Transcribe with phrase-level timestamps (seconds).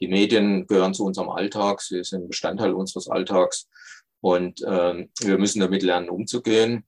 [0.00, 3.68] Die Medien gehören zu unserem Alltag, sie sind Bestandteil unseres Alltags
[4.20, 6.84] und äh, wir müssen damit lernen, umzugehen.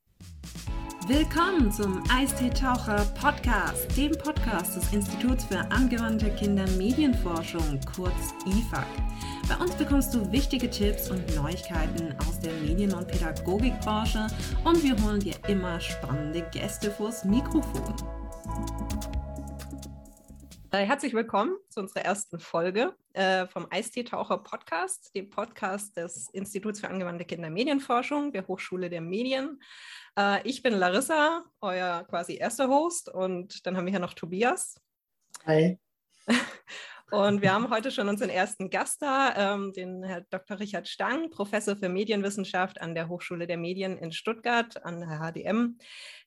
[1.06, 8.86] Willkommen zum Eistee-Taucher Podcast, dem Podcast des Instituts für angewandte Kindermedienforschung, kurz IFAC.
[9.48, 14.26] Bei uns bekommst du wichtige Tipps und Neuigkeiten aus der Medien- und Pädagogikbranche
[14.64, 17.94] und wir holen dir immer spannende Gäste vors Mikrofon.
[20.72, 26.80] Äh, herzlich willkommen zu unserer ersten Folge äh, vom Eistee-Taucher Podcast, dem Podcast des Instituts
[26.80, 29.60] für angewandte Kindermedienforschung der Hochschule der Medien.
[30.18, 34.80] Äh, ich bin Larissa, euer quasi erster Host, und dann haben wir hier noch Tobias.
[35.46, 35.78] Hi.
[37.12, 40.58] Und wir haben heute schon unseren ersten Gast da, ähm, den Herr Dr.
[40.58, 45.78] Richard Stang, Professor für Medienwissenschaft an der Hochschule der Medien in Stuttgart, an der HDM.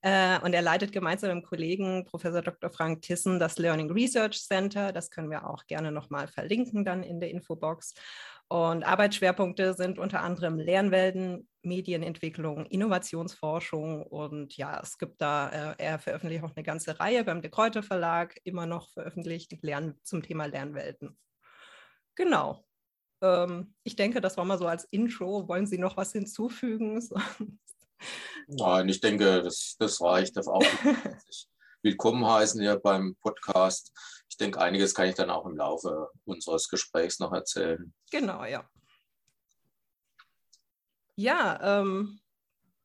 [0.01, 2.69] Äh, und er leitet gemeinsam mit dem Kollegen Professor Dr.
[2.69, 4.93] Frank Tissen das Learning Research Center.
[4.93, 7.93] Das können wir auch gerne nochmal verlinken dann in der Infobox.
[8.51, 15.99] Und Arbeitsschwerpunkte sind unter anderem Lernwelten, Medienentwicklung, Innovationsforschung und ja, es gibt da, äh, er
[15.99, 20.45] veröffentlicht auch eine ganze Reihe beim De Kräuter Verlag, immer noch veröffentlicht Lern zum Thema
[20.45, 21.15] Lernwelten.
[22.15, 22.65] Genau.
[23.21, 25.47] Ähm, ich denke, das war mal so als Intro.
[25.47, 27.07] Wollen Sie noch was hinzufügen?
[28.47, 30.35] Nein, ich denke, das, das reicht.
[30.37, 30.63] Darf auch
[31.83, 33.91] willkommen heißen hier beim Podcast.
[34.39, 37.93] Ich denke, einiges kann ich dann auch im Laufe unseres Gesprächs noch erzählen.
[38.09, 38.63] Genau, ja.
[41.17, 42.21] Ja, ähm,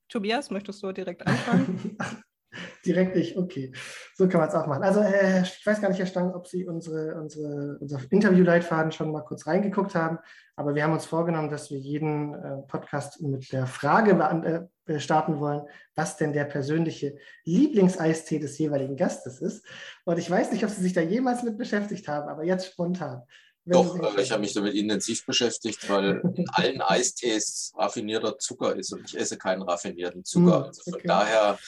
[0.08, 1.96] Tobias, möchtest du direkt anfangen?
[2.86, 3.72] direkt ich, okay.
[4.14, 4.82] So kann man es auch machen.
[4.82, 9.12] Also äh, ich weiß gar nicht, Herr Stang, ob Sie unsere, unsere, unser Interviewleitfaden schon
[9.12, 10.18] mal kurz reingeguckt haben,
[10.56, 15.40] aber wir haben uns vorgenommen, dass wir jeden äh, Podcast mit der Frage äh, starten
[15.40, 15.62] wollen,
[15.94, 19.64] was denn der persönliche Lieblingseistee des jeweiligen Gastes ist.
[20.04, 23.22] Und ich weiß nicht, ob Sie sich da jemals mit beschäftigt haben, aber jetzt spontan.
[23.66, 28.92] Doch, äh, ich habe mich damit intensiv beschäftigt, weil in allen Eistees raffinierter Zucker ist
[28.92, 30.58] und ich esse keinen raffinierten Zucker.
[30.58, 31.08] Hm, also von okay.
[31.08, 31.58] daher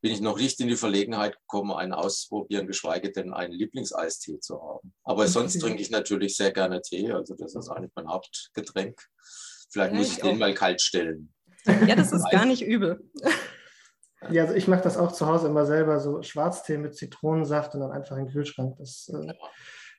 [0.00, 4.60] bin ich noch nicht in die Verlegenheit gekommen, einen auszuprobieren, geschweige denn einen Lieblingseistee zu
[4.62, 4.92] haben.
[5.02, 5.30] Aber okay.
[5.30, 9.00] sonst trinke ich natürlich sehr gerne Tee, also das ist eigentlich mein Hauptgetränk.
[9.70, 11.32] Vielleicht ja, muss ich, ich den mal kalt stellen.
[11.86, 13.00] Ja, das ist gar nicht übel.
[14.30, 17.80] Ja, also ich mache das auch zu Hause immer selber, so Schwarztee mit Zitronensaft und
[17.80, 18.76] dann einfach in den Kühlschrank.
[18.78, 19.34] Das, äh,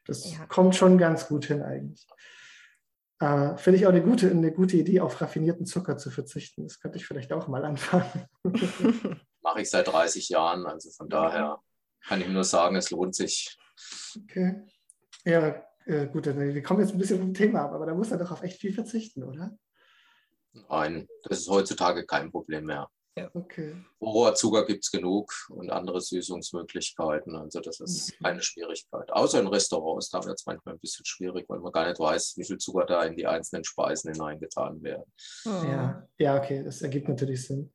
[0.05, 0.45] das ja.
[0.47, 2.05] kommt schon ganz gut hin eigentlich.
[3.19, 6.63] Äh, Finde ich auch eine gute, eine gute Idee, auf raffinierten Zucker zu verzichten.
[6.63, 8.25] Das könnte ich vielleicht auch mal anfangen.
[9.47, 11.63] Mache ich seit 30 Jahren, also von daher
[12.05, 13.57] kann ich nur sagen, es lohnt sich.
[14.23, 14.61] Okay.
[15.23, 18.17] Ja, äh, gut, wir kommen jetzt ein bisschen vom Thema ab, aber da muss er
[18.17, 19.57] doch auf echt viel verzichten, oder?
[20.51, 22.89] Nein, das ist heutzutage kein Problem mehr.
[23.17, 23.31] Ja.
[23.33, 23.73] Okay.
[24.01, 27.33] Rohrzucker gibt es genug und andere Süßungsmöglichkeiten.
[27.37, 28.23] Also das ist okay.
[28.23, 29.09] keine Schwierigkeit.
[29.13, 32.33] Außer in Restaurants, da wird es manchmal ein bisschen schwierig, weil man gar nicht weiß,
[32.35, 35.05] wie viel Zucker da in die einzelnen Speisen hineingetan werden.
[35.45, 35.49] Oh.
[35.49, 37.73] Ja, ja, okay, das ergibt natürlich Sinn.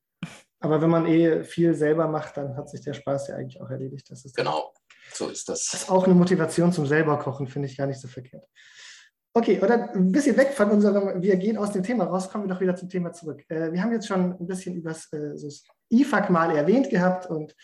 [0.62, 3.69] Aber wenn man eh viel selber macht, dann hat sich der Spaß ja eigentlich auch
[3.69, 4.09] erledigt.
[4.11, 4.73] Das ist genau,
[5.12, 5.69] so ist das.
[5.71, 8.47] Das ist auch eine Motivation zum selber kochen, finde ich gar nicht so verkehrt.
[9.34, 12.55] Okay, oder ein bisschen weg von unserem, wir gehen aus dem Thema raus, kommen wir
[12.55, 13.43] doch wieder zum Thema zurück.
[13.49, 17.27] Äh, wir haben jetzt schon ein bisschen über das, äh, das IFAC mal erwähnt gehabt
[17.27, 17.56] und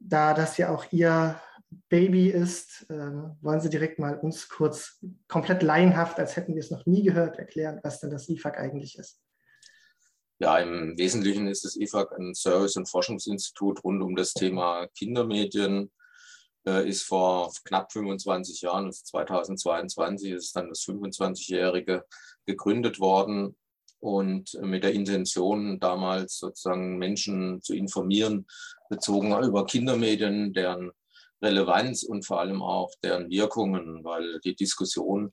[0.00, 1.40] da das ja auch Ihr
[1.88, 6.70] Baby ist, äh, wollen Sie direkt mal uns kurz komplett laienhaft, als hätten wir es
[6.70, 9.20] noch nie gehört, erklären, was denn das IFAC eigentlich ist.
[10.40, 15.90] Ja, im Wesentlichen ist das IFAC ein Service- und Forschungsinstitut rund um das Thema Kindermedien,
[16.64, 22.04] äh, ist vor knapp 25 Jahren, also 2022 ist dann das 25-jährige
[22.46, 23.56] gegründet worden
[23.98, 28.46] und mit der Intention damals sozusagen Menschen zu informieren,
[28.88, 30.92] bezogen über Kindermedien, deren
[31.42, 35.32] Relevanz und vor allem auch deren Wirkungen, weil die Diskussion,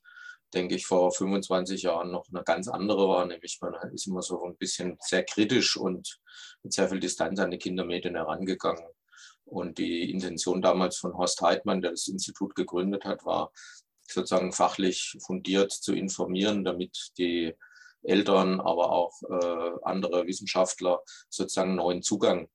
[0.53, 4.44] denke ich, vor 25 Jahren noch eine ganz andere war, nämlich man ist immer so
[4.44, 6.19] ein bisschen sehr kritisch und
[6.63, 8.85] mit sehr viel Distanz an die Kindermedien herangegangen.
[9.45, 13.51] Und die Intention damals von Horst Heidmann, der das Institut gegründet hat, war
[14.07, 17.53] sozusagen fachlich fundiert zu informieren, damit die
[18.03, 22.47] Eltern, aber auch äh, andere Wissenschaftler sozusagen neuen Zugang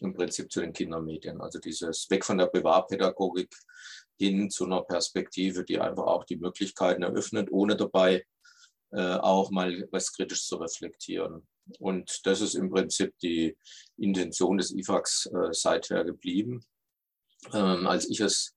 [0.00, 1.40] im Prinzip zu den Kindermedien.
[1.40, 3.54] Also dieses Weg von der Privatpädagogik
[4.18, 8.24] hin zu einer Perspektive, die einfach auch die Möglichkeiten eröffnet, ohne dabei
[8.92, 11.46] äh, auch mal was kritisch zu reflektieren.
[11.78, 13.56] Und das ist im Prinzip die
[13.96, 16.64] Intention des IFAX äh, seither geblieben.
[17.52, 18.54] Ähm, als ich es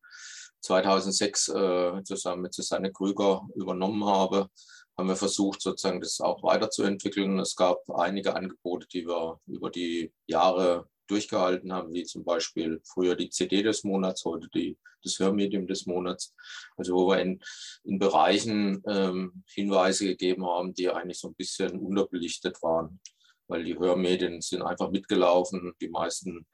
[0.62, 4.50] 2006 äh, zusammen mit Susanne Krüger übernommen habe,
[4.98, 7.40] haben wir versucht, sozusagen das auch weiterzuentwickeln.
[7.40, 13.16] Es gab einige Angebote, die wir über die Jahre durchgehalten haben, wie zum Beispiel früher
[13.16, 16.34] die CD des Monats, heute die, das Hörmedium des Monats.
[16.76, 17.42] Also wo wir in,
[17.84, 23.00] in Bereichen ähm, Hinweise gegeben haben, die eigentlich so ein bisschen unterbelichtet waren,
[23.48, 25.74] weil die Hörmedien sind einfach mitgelaufen.
[25.82, 26.46] Die meisten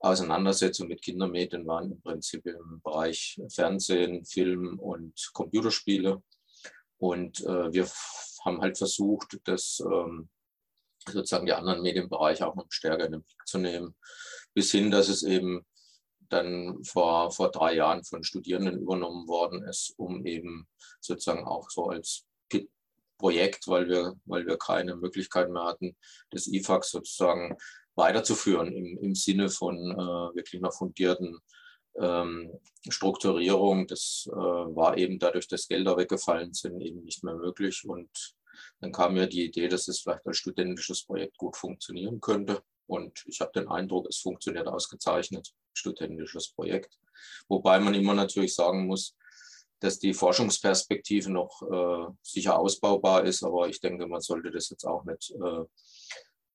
[0.00, 6.22] Auseinandersetzungen mit Kindermedien waren im Prinzip im Bereich Fernsehen, Film und Computerspiele.
[6.98, 7.88] Und äh, wir
[8.44, 10.28] haben halt versucht, das ähm,
[11.06, 13.94] sozusagen die anderen Medienbereiche auch noch stärker in den Blick zu nehmen,
[14.54, 15.66] bis hin, dass es eben
[16.28, 20.68] dann vor, vor drei Jahren von Studierenden übernommen worden ist, um eben
[21.00, 22.24] sozusagen auch so als
[23.20, 25.94] Projekt, weil wir, weil wir keine Möglichkeit mehr hatten,
[26.30, 27.56] das IFAC sozusagen
[27.94, 31.38] weiterzuführen im, im Sinne von äh, wirklich einer fundierten
[32.00, 32.50] ähm,
[32.88, 33.86] Strukturierung.
[33.86, 37.84] Das äh, war eben dadurch, dass Gelder weggefallen sind, eben nicht mehr möglich.
[37.86, 38.08] Und
[38.80, 42.62] dann kam mir die Idee, dass es vielleicht als studentisches Projekt gut funktionieren könnte.
[42.86, 46.98] Und ich habe den Eindruck, es funktioniert ausgezeichnet, studentisches Projekt.
[47.48, 49.14] Wobei man immer natürlich sagen muss,
[49.80, 53.42] dass die Forschungsperspektive noch äh, sicher ausbaubar ist.
[53.42, 55.64] Aber ich denke, man sollte das jetzt auch nicht äh,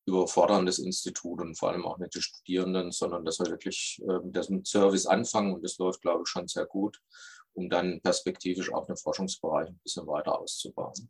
[0.06, 4.20] überfordern, das Institut und vor allem auch nicht die Studierenden, sondern dass wir wirklich äh,
[4.20, 5.54] mit diesem Service anfangen.
[5.54, 7.02] Und das läuft, glaube ich, schon sehr gut,
[7.54, 11.10] um dann perspektivisch auch den Forschungsbereich ein bisschen weiter auszubauen.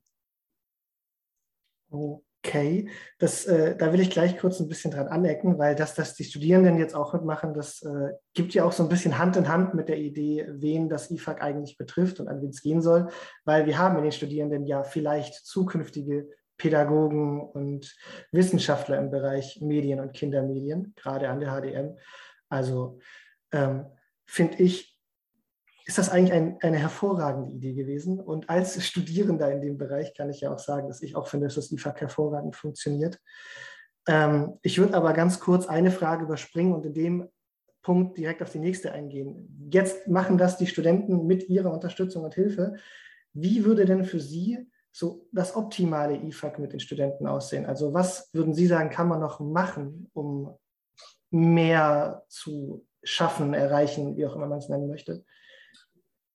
[1.89, 6.13] Okay, das, äh, da will ich gleich kurz ein bisschen dran anecken, weil das, dass
[6.13, 9.47] die Studierenden jetzt auch mitmachen, das äh, gibt ja auch so ein bisschen Hand in
[9.47, 13.09] Hand mit der Idee, wen das IFAG eigentlich betrifft und an wen es gehen soll,
[13.45, 17.95] weil wir haben in den Studierenden ja vielleicht zukünftige Pädagogen und
[18.31, 21.97] Wissenschaftler im Bereich Medien und Kindermedien, gerade an der HDM.
[22.47, 22.99] Also
[23.51, 23.85] ähm,
[24.25, 24.94] finde ich
[25.85, 28.19] ist das eigentlich ein, eine hervorragende Idee gewesen.
[28.19, 31.45] Und als Studierender in dem Bereich kann ich ja auch sagen, dass ich auch finde,
[31.45, 33.19] dass das IFAC hervorragend funktioniert.
[34.07, 37.29] Ähm, ich würde aber ganz kurz eine Frage überspringen und in dem
[37.83, 39.69] Punkt direkt auf die nächste eingehen.
[39.71, 42.77] Jetzt machen das die Studenten mit ihrer Unterstützung und Hilfe.
[43.33, 47.67] Wie würde denn für Sie so das optimale IFAC mit den Studenten aussehen?
[47.67, 50.57] Also was würden Sie sagen, kann man noch machen, um
[51.29, 55.23] mehr zu schaffen, erreichen, wie auch immer man es nennen möchte?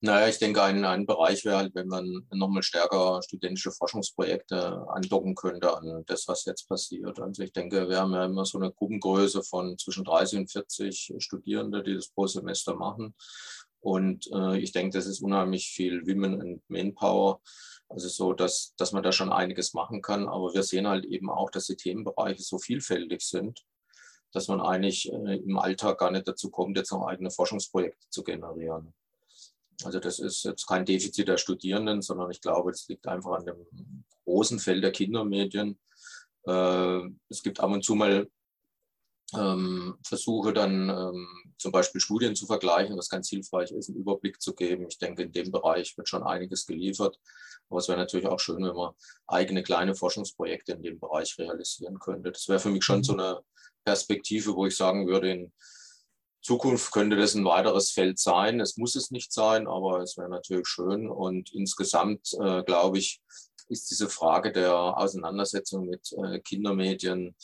[0.02, 5.34] Naja, ich denke, ein, ein Bereich wäre halt, wenn man nochmal stärker studentische Forschungsprojekte andocken
[5.34, 7.20] könnte an das, was jetzt passiert.
[7.20, 11.14] Also ich denke, wir haben ja immer so eine Gruppengröße von zwischen 30 und 40
[11.18, 13.14] Studierende, die das pro Semester machen.
[13.80, 17.42] Und äh, ich denke, das ist unheimlich viel Women and Manpower.
[17.90, 20.28] Also so, dass, dass man da schon einiges machen kann.
[20.28, 23.66] Aber wir sehen halt eben auch, dass die Themenbereiche so vielfältig sind,
[24.32, 28.22] dass man eigentlich äh, im Alltag gar nicht dazu kommt, jetzt noch eigene Forschungsprojekte zu
[28.22, 28.94] generieren.
[29.84, 33.46] Also das ist jetzt kein Defizit der Studierenden, sondern ich glaube, es liegt einfach an
[33.46, 35.78] dem großen Feld der Kindermedien.
[36.46, 38.28] Äh, es gibt ab und zu mal
[39.34, 44.40] ähm, Versuche dann ähm, zum Beispiel Studien zu vergleichen, was ganz hilfreich ist, einen Überblick
[44.40, 44.86] zu geben.
[44.88, 47.18] Ich denke, in dem Bereich wird schon einiges geliefert.
[47.68, 48.94] Aber es wäre natürlich auch schön, wenn man
[49.26, 52.32] eigene kleine Forschungsprojekte in dem Bereich realisieren könnte.
[52.32, 53.04] Das wäre für mich schon mhm.
[53.04, 53.40] so eine
[53.84, 55.52] Perspektive, wo ich sagen würde, in
[56.42, 58.60] Zukunft könnte das ein weiteres Feld sein.
[58.60, 61.08] Es muss es nicht sein, aber es wäre natürlich schön.
[61.08, 63.20] Und insgesamt, äh, glaube ich,
[63.68, 67.36] ist diese Frage der Auseinandersetzung mit äh, Kindermedien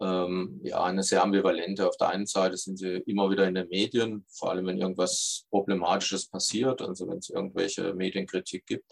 [0.00, 1.86] ähm, ja eine sehr ambivalente.
[1.86, 5.44] Auf der einen Seite sind sie immer wieder in den Medien, vor allem wenn irgendwas
[5.50, 8.84] Problematisches passiert, also wenn es irgendwelche Medienkritik gibt.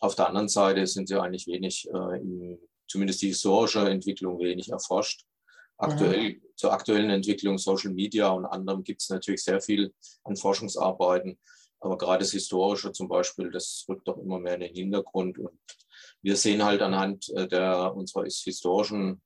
[0.00, 4.70] Auf der anderen Seite sind sie eigentlich wenig, äh, in, zumindest die historische Entwicklung, wenig
[4.70, 5.24] erforscht.
[5.78, 6.42] Aktuell, mhm.
[6.56, 9.92] zur aktuellen Entwicklung Social Media und anderem gibt es natürlich sehr viel
[10.24, 11.38] an Forschungsarbeiten.
[11.80, 15.38] Aber gerade das Historische zum Beispiel, das rückt doch immer mehr in den Hintergrund.
[15.38, 15.58] Und
[16.22, 19.20] wir sehen halt anhand äh, der unserer historischen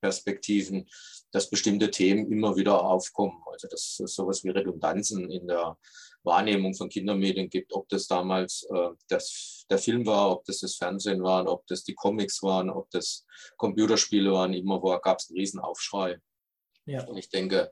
[0.00, 0.86] Perspektiven,
[1.30, 3.42] dass bestimmte Themen immer wieder aufkommen.
[3.50, 5.78] Also dass sowas wie Redundanzen in der
[6.24, 10.76] Wahrnehmung von Kindermedien gibt, ob das damals äh, das, der Film war, ob das das
[10.76, 13.24] Fernsehen war, ob das die Comics waren, ob das
[13.56, 16.18] Computerspiele waren, immer wo gab es einen Riesenaufschrei.
[16.86, 17.04] Ja.
[17.06, 17.70] Und ich denke,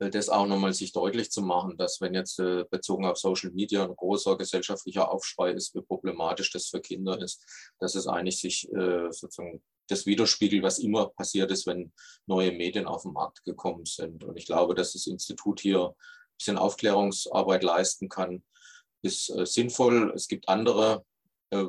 [0.00, 3.50] äh, das auch nochmal sich deutlich zu machen, dass wenn jetzt äh, bezogen auf Social
[3.50, 7.44] Media ein großer gesellschaftlicher Aufschrei ist, wie problematisch das für Kinder ist,
[7.78, 11.92] dass es eigentlich sich äh, sozusagen das widerspiegelt, was immer passiert ist, wenn
[12.26, 14.22] neue Medien auf den Markt gekommen sind.
[14.22, 15.94] Und ich glaube, dass das Institut hier
[16.40, 18.42] bisschen Aufklärungsarbeit leisten kann,
[19.02, 20.12] ist äh, sinnvoll.
[20.14, 21.04] Es gibt andere
[21.50, 21.66] äh,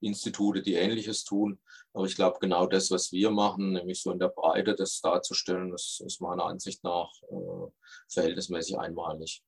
[0.00, 1.60] Institute, die Ähnliches tun.
[1.92, 5.70] Aber ich glaube, genau das, was wir machen, nämlich so in der Breite das darzustellen,
[5.70, 7.70] das ist meiner Ansicht nach äh,
[8.08, 9.42] verhältnismäßig einmalig.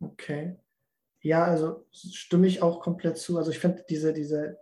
[0.00, 0.56] Okay.
[1.22, 3.36] Ja, also stimme ich auch komplett zu.
[3.36, 4.58] Also ich finde diese, diese,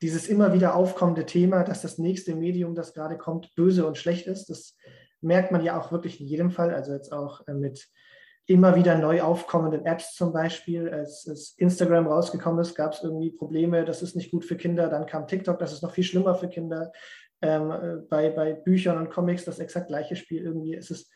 [0.00, 4.26] dieses immer wieder aufkommende Thema, dass das nächste Medium, das gerade kommt, böse und schlecht
[4.26, 4.76] ist, das
[5.20, 7.88] merkt man ja auch wirklich in jedem Fall, also jetzt auch äh, mit
[8.46, 10.88] immer wieder neu aufkommenden Apps zum Beispiel.
[10.88, 14.88] Als, als Instagram rausgekommen ist, gab es irgendwie Probleme, das ist nicht gut für Kinder.
[14.88, 16.92] Dann kam TikTok, das ist noch viel schlimmer für Kinder.
[17.42, 20.74] Ähm, äh, bei, bei Büchern und Comics das exakt gleiche Spiel irgendwie.
[20.74, 21.10] Es ist,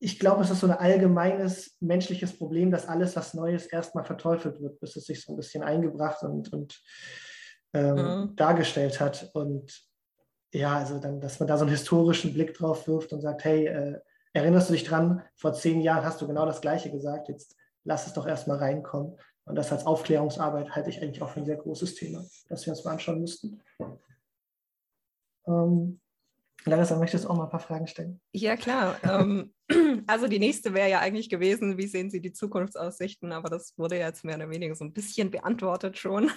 [0.00, 4.60] ich glaube, es ist so ein allgemeines menschliches Problem, dass alles, was Neues erstmal verteufelt
[4.60, 6.82] wird, bis es sich so ein bisschen eingebracht und, und
[7.74, 8.36] ähm, mhm.
[8.36, 9.30] dargestellt hat.
[9.34, 9.86] Und
[10.52, 13.66] ja, also dann, dass man da so einen historischen Blick drauf wirft und sagt, hey,
[13.66, 13.98] äh,
[14.34, 18.06] erinnerst du dich dran, vor zehn Jahren hast du genau das Gleiche gesagt, jetzt lass
[18.06, 19.18] es doch erstmal reinkommen.
[19.46, 22.72] Und das als Aufklärungsarbeit halte ich eigentlich auch für ein sehr großes Thema, das wir
[22.72, 23.62] uns mal anschauen müssten.
[25.46, 26.00] Ähm,
[26.64, 28.20] Larissa, möchtest du auch mal ein paar Fragen stellen?
[28.32, 28.96] Ja, klar.
[29.04, 29.52] Ähm,
[30.06, 33.32] also die nächste wäre ja eigentlich gewesen, wie sehen Sie die Zukunftsaussichten?
[33.32, 36.30] Aber das wurde ja jetzt mehr oder weniger so ein bisschen beantwortet schon.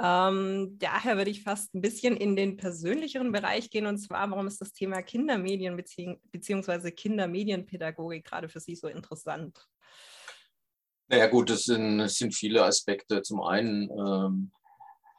[0.00, 4.46] Ähm, daher würde ich fast ein bisschen in den persönlicheren Bereich gehen und zwar, warum
[4.46, 9.68] ist das Thema Kindermedien beziehungsweise Kindermedienpädagogik gerade für Sie so interessant?
[11.08, 13.22] Naja gut, das sind, sind viele Aspekte.
[13.22, 14.52] Zum einen ähm,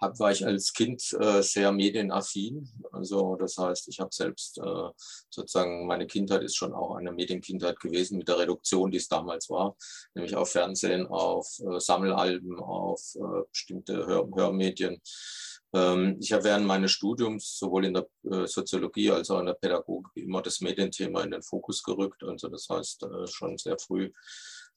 [0.04, 2.70] hab, war ich als Kind äh, sehr medienaffin.
[2.92, 4.90] Also das heißt, ich habe selbst äh,
[5.30, 9.50] sozusagen, meine Kindheit ist schon auch eine Medienkindheit gewesen mit der Reduktion, die es damals
[9.50, 9.76] war,
[10.14, 15.02] nämlich auf Fernsehen, auf äh, Sammelalben, auf äh, bestimmte Hör Hörmedien.
[15.74, 19.54] Ähm, ich habe während meines Studiums sowohl in der äh, Soziologie als auch in der
[19.54, 22.24] Pädagogik immer das Medienthema in den Fokus gerückt.
[22.24, 24.12] Also das heißt, äh, schon sehr früh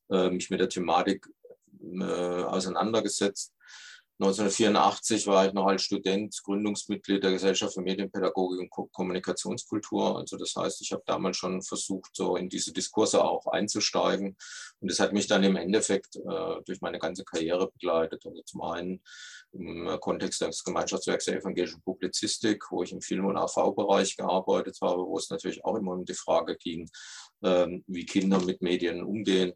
[0.09, 1.26] mich mit der Thematik
[1.99, 3.55] auseinandergesetzt
[4.18, 10.16] 1984 war ich noch als Student Gründungsmitglied der Gesellschaft für Medienpädagogik und Kommunikationskultur.
[10.16, 14.35] Also das heißt, ich habe damals schon versucht, so in diese Diskurse auch einzusteigen.
[14.80, 18.25] Und das hat mich dann im Endeffekt äh, durch meine ganze Karriere begleitet.
[18.25, 19.02] Also zum einen
[19.52, 25.06] im Kontext des Gemeinschaftswerks der evangelischen Publizistik, wo ich im Film- und AV-Bereich gearbeitet habe,
[25.06, 26.88] wo es natürlich auch immer um die Frage ging,
[27.42, 29.52] äh, wie Kinder mit Medien umgehen.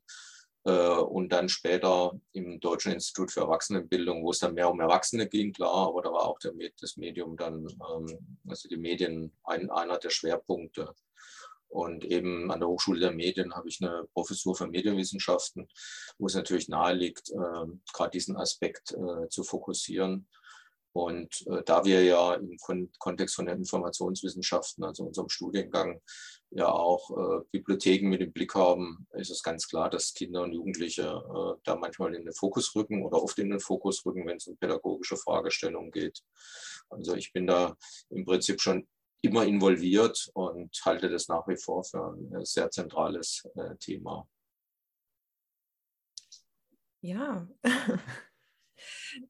[0.65, 5.27] Äh, und dann später im Deutschen Institut für Erwachsenenbildung, wo es dann mehr um Erwachsene
[5.27, 9.71] ging, klar, aber da war auch der, das Medium dann, ähm, also die Medien, ein,
[9.71, 10.95] einer der Schwerpunkte.
[11.69, 15.69] Und eben an der Hochschule der Medien habe ich eine Professur für Medienwissenschaften,
[16.19, 20.29] wo es natürlich nahe liegt, äh, gerade diesen Aspekt äh, zu fokussieren.
[20.93, 26.01] Und äh, da wir ja im Kon Kontext von den Informationswissenschaften, also unserem Studiengang,
[26.51, 30.53] ja auch äh, Bibliotheken mit im Blick haben, ist es ganz klar, dass Kinder und
[30.53, 34.37] Jugendliche äh, da manchmal in den Fokus rücken oder oft in den Fokus rücken, wenn
[34.37, 36.23] es um pädagogische Fragestellungen geht.
[36.89, 37.77] Also ich bin da
[38.11, 38.89] im Prinzip schon
[39.23, 44.29] immer involviert und halte das nach wie vor für ein sehr zentrales äh, Thema.
[47.03, 47.49] Ja,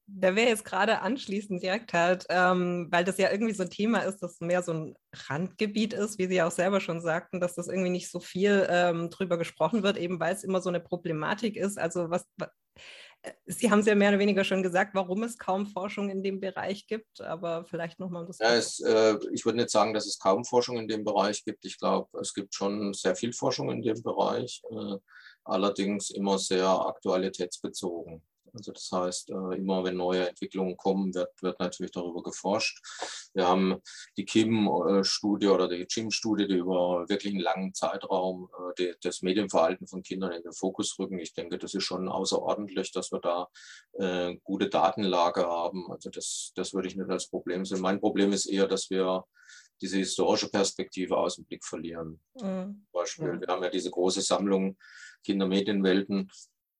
[0.06, 4.00] Da wäre jetzt gerade anschließend direkt halt, ähm, weil das ja irgendwie so ein Thema
[4.00, 7.68] ist, das mehr so ein Randgebiet ist, wie Sie auch selber schon sagten, dass das
[7.68, 11.56] irgendwie nicht so viel ähm, drüber gesprochen wird, eben weil es immer so eine Problematik
[11.56, 11.78] ist.
[11.78, 12.50] Also was, was
[13.22, 16.22] äh, Sie haben es ja mehr oder weniger schon gesagt, warum es kaum Forschung in
[16.22, 18.38] dem Bereich gibt, aber vielleicht nochmal um das.
[18.38, 21.64] Ja, es, äh, ich würde nicht sagen, dass es kaum Forschung in dem Bereich gibt.
[21.64, 24.96] Ich glaube, es gibt schon sehr viel Forschung in dem Bereich, äh,
[25.44, 28.22] allerdings immer sehr aktualitätsbezogen.
[28.54, 32.80] Also das heißt, äh, immer wenn neue Entwicklungen kommen, wird, wird natürlich darüber geforscht.
[33.34, 33.80] Wir haben
[34.16, 40.02] die KIM-Studie oder die CHIM-Studie, die über wirklich einen langen Zeitraum äh, das Medienverhalten von
[40.02, 41.18] Kindern in den Fokus rücken.
[41.18, 43.48] Ich denke, das ist schon außerordentlich, dass wir da
[43.92, 45.90] äh, gute Datenlage haben.
[45.90, 47.80] Also das, das würde ich nicht als Problem sehen.
[47.80, 49.24] Mein Problem ist eher, dass wir
[49.80, 52.20] diese historische Perspektive aus dem Blick verlieren.
[52.40, 52.86] Mhm.
[52.92, 54.76] Beispiel, wir haben ja diese große Sammlung
[55.24, 56.30] Kindermedienwelten,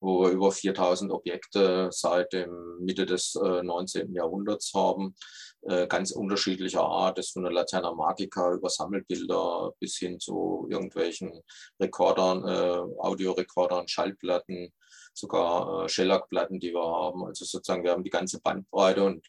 [0.00, 4.14] wo wir über 4000 Objekte seit dem Mitte des äh, 19.
[4.14, 5.14] Jahrhunderts haben,
[5.62, 11.42] äh, ganz unterschiedlicher Art, das von der Laterna Magica über Sammelbilder bis hin zu irgendwelchen
[11.78, 14.72] Rekordern, äh, Audiorekordern, Schallplatten,
[15.12, 17.24] sogar äh, Shellac-Platten, die wir haben.
[17.24, 19.26] Also sozusagen, wir haben die ganze Bandbreite und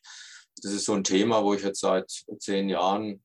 [0.62, 2.10] das ist so ein Thema, wo ich jetzt seit
[2.40, 3.24] zehn Jahren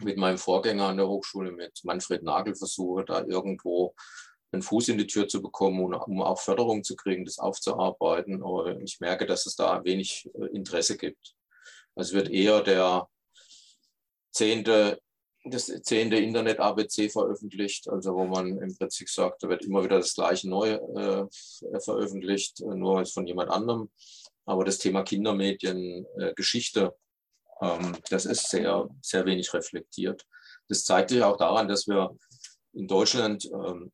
[0.00, 3.94] mit meinem Vorgänger an der Hochschule, mit Manfred Nagel, versuche, da irgendwo
[4.52, 8.42] einen Fuß in die Tür zu bekommen, und, um auch Förderung zu kriegen, das aufzuarbeiten.
[8.42, 11.34] Aber ich merke, dass es da wenig äh, Interesse gibt.
[11.94, 13.08] Es wird eher der
[14.32, 15.00] zehnte,
[15.44, 20.14] das zehnte Internet-ABC veröffentlicht, also wo man im Prinzip sagt, da wird immer wieder das
[20.14, 21.26] gleiche neu äh,
[21.80, 23.90] veröffentlicht, nur ist von jemand anderem.
[24.44, 26.94] Aber das Thema Kindermedien, äh, Geschichte,
[27.60, 30.26] ähm, das ist sehr, sehr wenig reflektiert.
[30.68, 32.16] Das zeigt sich auch daran, dass wir
[32.72, 33.92] in Deutschland ähm,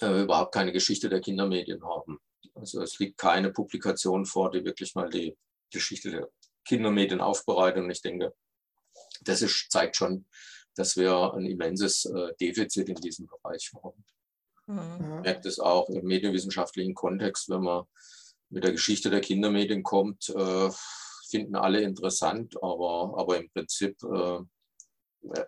[0.00, 2.18] äh, überhaupt keine Geschichte der Kindermedien haben.
[2.54, 5.36] Also es liegt keine Publikation vor, die wirklich mal die
[5.72, 6.28] Geschichte der
[6.64, 7.82] Kindermedien aufbereitet.
[7.82, 8.34] Und ich denke,
[9.22, 10.26] das ist, zeigt schon,
[10.76, 14.04] dass wir ein immenses äh, Defizit in diesem Bereich haben.
[14.66, 14.76] Mhm.
[14.76, 17.84] Man merkt es auch im medienwissenschaftlichen Kontext, wenn man
[18.50, 20.70] mit der Geschichte der Kindermedien kommt, äh,
[21.28, 24.40] finden alle interessant, aber, aber im Prinzip äh,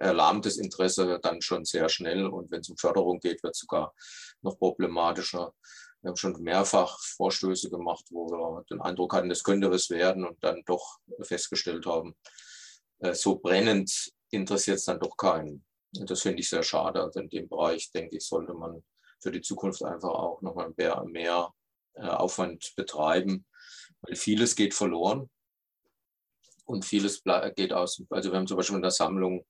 [0.00, 3.60] erlahmt das Interesse dann schon sehr schnell und wenn es um Förderung geht, wird es
[3.60, 3.94] sogar
[4.42, 5.52] noch problematischer.
[6.00, 10.24] Wir haben schon mehrfach Vorstöße gemacht, wo wir den Eindruck hatten, das könnte was werden
[10.24, 12.14] und dann doch festgestellt haben,
[13.00, 15.64] äh, so brennend interessiert es dann doch keinen.
[15.92, 17.02] Das finde ich sehr schade.
[17.02, 18.84] Also in dem Bereich, denke ich, sollte man
[19.20, 21.52] für die Zukunft einfach auch nochmal mehr, mehr
[21.94, 23.46] äh, Aufwand betreiben,
[24.02, 25.30] weil vieles geht verloren
[26.66, 27.22] und vieles
[27.54, 28.02] geht aus.
[28.10, 29.46] Also wir haben zum Beispiel in der Sammlung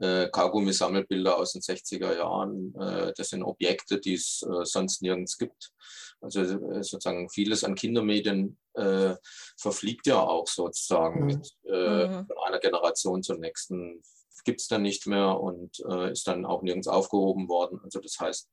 [0.00, 2.74] äh, Kaugummi-Sammelbilder aus den 60er Jahren.
[2.78, 5.72] Äh, das sind Objekte, die es äh, sonst nirgends gibt.
[6.20, 9.14] Also äh, sozusagen vieles an Kindermedien äh,
[9.56, 11.26] verfliegt ja auch sozusagen mhm.
[11.26, 12.26] mit, äh, mhm.
[12.26, 14.02] von einer Generation zur nächsten.
[14.44, 15.80] Gibt es dann nicht mehr und
[16.12, 17.80] ist dann auch nirgends aufgehoben worden.
[17.82, 18.48] Also das heißt,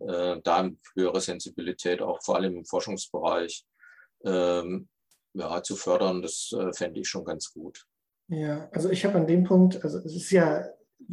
[0.00, 3.64] da eine höhere Sensibilität auch vor allem im Forschungsbereich
[4.24, 4.88] ähm,
[5.34, 7.86] ja, zu fördern, das fände ich schon ganz gut.
[8.28, 10.64] Ja, also ich habe an dem Punkt, also es ist ja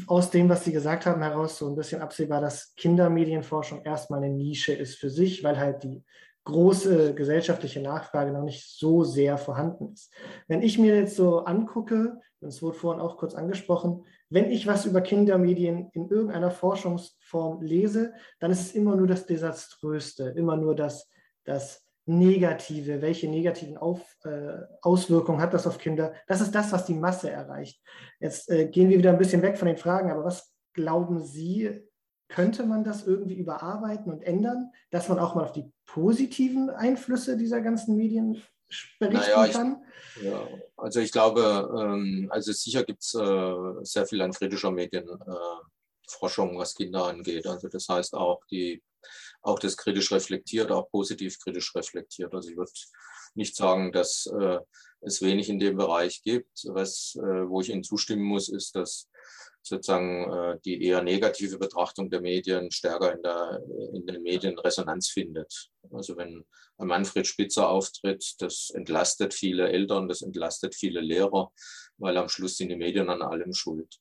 [0.05, 4.33] aus dem, was Sie gesagt haben, heraus so ein bisschen absehbar, dass Kindermedienforschung erstmal eine
[4.33, 6.03] Nische ist für sich, weil halt die
[6.43, 10.13] große gesellschaftliche Nachfrage noch nicht so sehr vorhanden ist.
[10.47, 14.67] Wenn ich mir jetzt so angucke, und es wurde vorhin auch kurz angesprochen, wenn ich
[14.67, 20.55] was über Kindermedien in irgendeiner Forschungsform lese, dann ist es immer nur das Desaströste, immer
[20.55, 21.09] nur das,
[21.45, 26.13] das Negative, welche negativen auf, äh, Auswirkungen hat das auf Kinder.
[26.27, 27.81] Das ist das, was die Masse erreicht.
[28.19, 31.81] Jetzt äh, gehen wir wieder ein bisschen weg von den Fragen, aber was glauben Sie,
[32.29, 37.37] könnte man das irgendwie überarbeiten und ändern, dass man auch mal auf die positiven Einflüsse
[37.37, 38.41] dieser ganzen Medien
[38.99, 39.85] berichten naja, kann?
[40.15, 44.71] Ich, ja, also ich glaube, ähm, also sicher gibt es äh, sehr viel an kritischer
[44.71, 47.47] Medienforschung, äh, was Kinder angeht.
[47.47, 48.81] Also das heißt auch die
[49.41, 52.33] auch das kritisch reflektiert, auch positiv kritisch reflektiert.
[52.33, 52.71] Also ich würde
[53.35, 54.59] nicht sagen, dass äh,
[55.01, 56.65] es wenig in dem Bereich gibt.
[56.65, 59.09] Was, äh, wo ich Ihnen zustimmen muss, ist, dass
[59.61, 63.61] sozusagen äh, die eher negative Betrachtung der Medien stärker in, der,
[63.93, 65.69] in den Medien Resonanz findet.
[65.91, 66.45] Also wenn
[66.77, 71.51] ein Manfred Spitzer auftritt, das entlastet viele Eltern, das entlastet viele Lehrer,
[71.97, 73.99] weil am Schluss sind die Medien an allem schuld.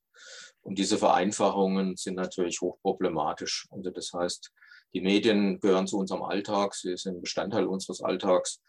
[0.62, 3.68] Und diese Vereinfachungen sind natürlich hochproblematisch.
[3.70, 4.52] Also das heißt,
[4.94, 8.62] die Medien gehören zu unserem Alltag, sie sind Bestandteil unseres Alltags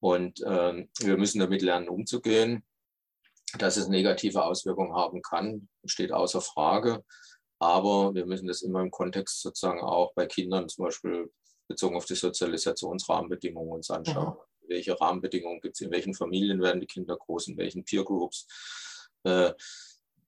[0.00, 2.64] und äh, wir müssen damit lernen, umzugehen.
[3.58, 7.04] Dass es negative Auswirkungen haben kann, steht außer Frage.
[7.58, 11.30] Aber wir müssen das immer im Kontext sozusagen auch bei Kindern zum Beispiel
[11.68, 14.34] bezogen auf die Sozialisationsrahmenbedingungen uns anschauen.
[14.34, 14.68] Mhm.
[14.68, 18.46] Welche Rahmenbedingungen gibt es, in welchen Familien werden die Kinder groß, in welchen Peer Groups.
[19.24, 19.52] Äh,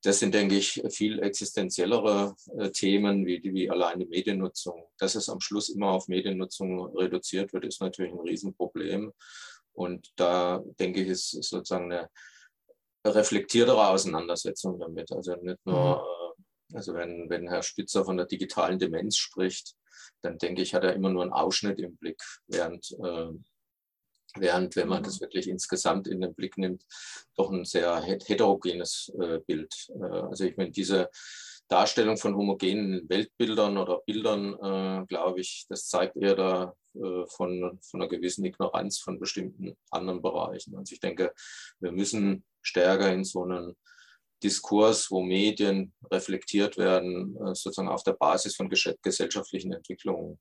[0.05, 4.87] das sind, denke ich, viel existenziellere äh, Themen wie, wie allein die Mediennutzung.
[4.99, 9.13] Dass es am Schluss immer auf Mediennutzung reduziert wird, ist natürlich ein Riesenproblem.
[9.73, 12.09] Und da, denke ich, ist sozusagen eine
[13.03, 15.11] reflektiertere Auseinandersetzung damit.
[15.11, 16.75] Also nicht nur, mhm.
[16.75, 19.73] Äh, also wenn, wenn Herr Spitzer von der digitalen Demenz spricht,
[20.21, 23.31] dann denke ich, hat er immer nur einen Ausschnitt im Blick, während äh,
[24.37, 26.83] Während, wenn man das wirklich insgesamt in den Blick nimmt,
[27.35, 29.73] doch ein sehr heterogenes äh, Bild.
[29.89, 31.09] Äh, also ich meine, diese
[31.67, 37.79] Darstellung von homogenen Weltbildern oder Bildern, äh, glaube ich, das zeigt eher da äh, von,
[37.81, 40.75] von einer gewissen Ignoranz von bestimmten anderen Bereichen.
[40.77, 41.33] Also ich denke,
[41.79, 43.75] wir müssen stärker in so einen
[44.43, 50.39] Diskurs, wo Medien reflektiert werden, äh, sozusagen auf der Basis von gesellschaftlichen Entwicklungen.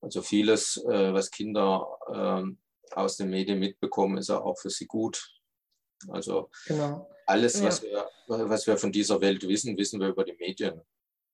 [0.00, 2.58] Also vieles, äh, was Kinder ähm,
[2.96, 5.30] aus den Medien mitbekommen, ist auch für sie gut.
[6.08, 7.10] Also genau.
[7.26, 8.06] alles, was, ja.
[8.28, 10.80] wir, was wir von dieser Welt wissen, wissen wir über die Medien.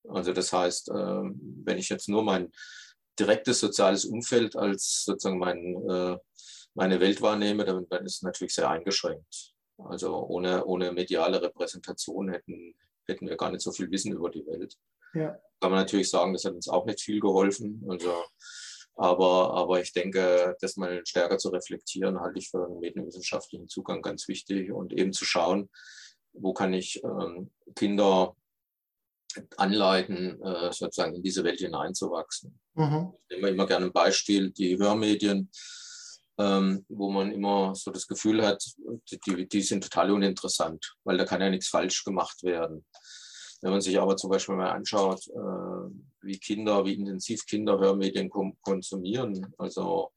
[0.07, 2.51] Also das heißt, ähm, wenn ich jetzt nur mein
[3.19, 6.17] direktes soziales Umfeld als sozusagen mein, äh,
[6.73, 9.53] meine Welt wahrnehme, dann, dann ist es natürlich sehr eingeschränkt.
[9.77, 12.75] Also ohne, ohne mediale Repräsentation hätten,
[13.07, 14.75] hätten wir gar nicht so viel Wissen über die Welt.
[15.13, 15.39] Ja.
[15.59, 17.83] Kann man natürlich sagen, das hat uns auch nicht viel geholfen.
[17.89, 18.11] Also
[18.95, 24.01] aber, aber ich denke, das mal stärker zu reflektieren, halte ich für einen medienwissenschaftlichen Zugang
[24.01, 25.69] ganz wichtig und eben zu schauen,
[26.33, 28.35] wo kann ich ähm, Kinder
[29.57, 32.57] anleiten, äh, sozusagen in diese Welt hineinzuwachsen.
[32.75, 33.13] Mhm.
[33.27, 35.49] Ich nehme immer gerne ein Beispiel, die Hörmedien,
[36.37, 38.63] ähm, wo man immer so das Gefühl hat,
[39.11, 42.85] die, die sind total uninteressant, weil da kann ja nichts falsch gemacht werden.
[43.65, 45.89] Wenn man sich aber zum Beispiel mal anschaut, äh,
[46.21, 50.11] wie Kinder, wie intensiv Kinder Hörmedien konsumieren, also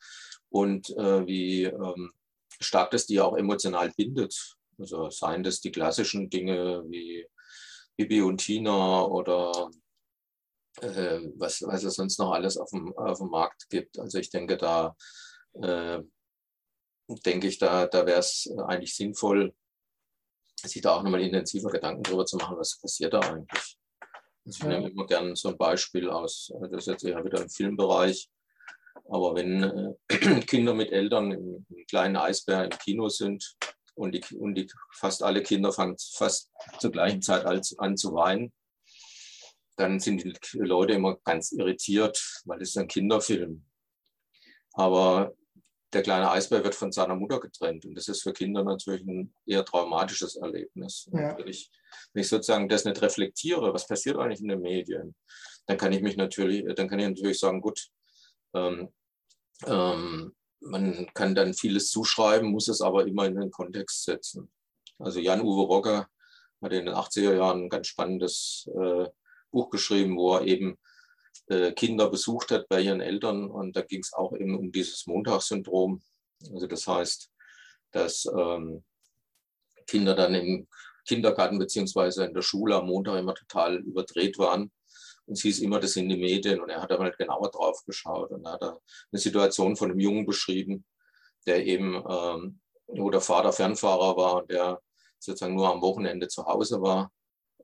[0.50, 2.12] und äh, wie ähm,
[2.60, 4.54] stark das die auch emotional bindet.
[4.78, 7.26] Also seien das die klassischen Dinge wie
[7.96, 9.70] Bibi und Tina oder
[10.82, 13.98] äh, was, was es sonst noch alles auf dem, auf dem Markt gibt.
[13.98, 14.94] Also ich denke, da
[15.54, 16.02] äh,
[17.24, 19.54] denke ich, da, da wäre es eigentlich sinnvoll,
[20.66, 23.78] sich da auch nochmal intensiver Gedanken darüber zu machen, was passiert da eigentlich.
[24.44, 27.50] Also ich nehme immer gerne so ein Beispiel aus, das ist jetzt eher wieder im
[27.50, 28.30] Filmbereich,
[29.08, 33.56] aber wenn äh, Kinder mit Eltern im, im, kleinen Eisbär im Kino sind
[33.94, 38.52] und, die, und die, fast alle Kinder fangen fast zur gleichen Zeit an zu weinen,
[39.76, 43.64] dann sind die Leute immer ganz irritiert, weil es ist ein Kinderfilm.
[44.72, 45.34] Aber
[45.92, 49.34] der kleine Eisbär wird von seiner Mutter getrennt und das ist für Kinder natürlich ein
[49.46, 51.08] eher traumatisches Erlebnis.
[51.12, 51.36] Ja.
[51.38, 51.70] Wenn, ich,
[52.12, 55.14] wenn ich sozusagen das nicht reflektiere, was passiert eigentlich in den Medien,
[55.66, 57.88] dann kann ich mich natürlich, dann kann ich natürlich sagen, gut,
[58.54, 58.92] ähm,
[59.66, 64.50] ähm, man kann dann vieles zuschreiben, muss es aber immer in den Kontext setzen.
[64.98, 66.08] Also Jan-Uwe Rocker
[66.60, 69.06] hat in den 80er Jahren ein ganz spannendes äh,
[69.50, 70.78] Buch geschrieben, wo er eben
[71.76, 73.50] Kinder besucht hat bei ihren Eltern.
[73.50, 76.02] Und da ging es auch eben um dieses Montagssyndrom.
[76.52, 77.30] Also das heißt,
[77.92, 78.84] dass ähm,
[79.86, 80.68] Kinder dann im
[81.06, 84.70] Kindergarten beziehungsweise in der Schule am Montag immer total überdreht waren.
[85.26, 86.60] Und es hieß immer, das sind die Medien.
[86.60, 88.30] Und er hat da mal genauer drauf geschaut.
[88.30, 88.78] Und hat eine
[89.12, 90.84] Situation von einem Jungen beschrieben,
[91.46, 94.80] der eben, ähm, wo der Vater Fernfahrer war, der
[95.18, 97.10] sozusagen nur am Wochenende zu Hause war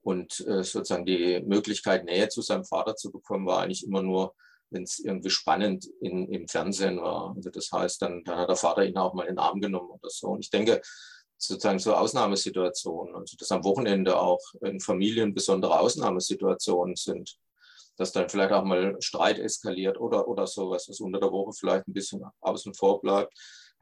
[0.05, 4.35] und äh, sozusagen die Möglichkeit, Nähe zu seinem Vater zu bekommen, war eigentlich immer nur,
[4.71, 7.35] wenn es irgendwie spannend in, im Fernsehen war.
[7.35, 9.91] Also das heißt, dann, dann hat der Vater ihn auch mal in den Arm genommen
[9.91, 10.29] oder so.
[10.29, 10.83] Und ich denke,
[11.39, 17.37] sozusagen so Ausnahmesituationen, also dass am Wochenende auch in Familien besondere Ausnahmesituationen sind,
[17.97, 21.89] dass dann vielleicht auch mal Streit eskaliert oder, oder sowas, was unter der Woche vielleicht
[21.89, 23.33] ein bisschen außen vor bleibt,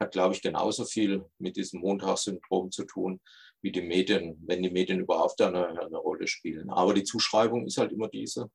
[0.03, 3.19] hat, glaube ich, genauso viel mit diesem Montagssyndrom zu tun,
[3.61, 6.69] wie die Medien, wenn die Medien überhaupt eine, eine Rolle spielen.
[6.69, 8.51] Aber die Zuschreibung ist halt immer diese,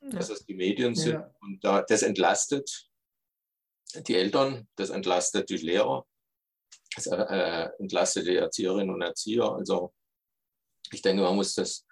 [0.00, 0.08] ja.
[0.10, 1.14] dass es die Medien sind.
[1.14, 1.34] Ja.
[1.40, 2.88] Und da, das entlastet
[3.94, 6.06] die Eltern, das entlastet die Lehrer,
[6.94, 9.52] das äh, entlastet die Erzieherinnen und Erzieher.
[9.52, 9.92] Also
[10.90, 11.86] ich denke, man muss das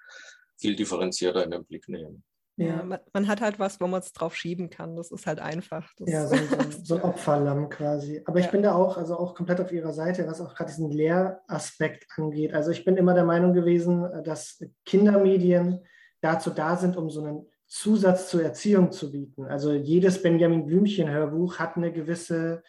[0.58, 2.24] viel differenzierter in den Blick nehmen.
[2.56, 4.94] Ja, man, man, hat halt was, wo man es drauf schieben kann.
[4.94, 5.92] Das ist halt einfach.
[5.98, 8.22] Das ja, so, so, so, ein Opferlamm quasi.
[8.26, 8.52] Aber ich ja.
[8.52, 12.54] bin da auch, also auch komplett auf Ihrer Seite, was auch gerade diesen Lehraspekt angeht.
[12.54, 15.80] Also ich bin immer der Meinung gewesen, dass Kindermedien
[16.20, 19.46] dazu da sind, um so einen Zusatz zur Erziehung zu bieten.
[19.46, 22.62] Also jedes Benjamin Blümchen-Hörbuch hat eine gewisse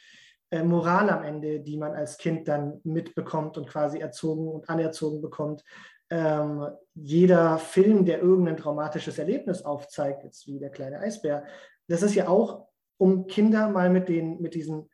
[0.50, 5.22] äh, Moral am Ende, die man als Kind dann mitbekommt und quasi erzogen und anerzogen
[5.22, 5.64] bekommt
[6.10, 11.46] ähm, jeder Film, der irgendein traumatisches Erlebnis aufzeigt, jetzt wie der kleine Eisbär,
[11.88, 14.90] das ist ja auch, um Kinder mal mit, den, mit diesem